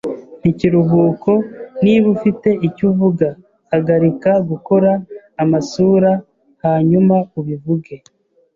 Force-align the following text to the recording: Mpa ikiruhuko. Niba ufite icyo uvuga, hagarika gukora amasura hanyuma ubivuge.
Mpa 0.39 0.47
ikiruhuko. 0.51 1.31
Niba 1.83 2.05
ufite 2.15 2.49
icyo 2.67 2.83
uvuga, 2.91 3.27
hagarika 3.71 4.31
gukora 4.49 4.91
amasura 5.43 6.11
hanyuma 6.63 7.15
ubivuge. 7.39 7.95